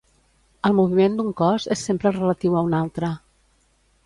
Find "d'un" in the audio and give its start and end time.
1.19-1.29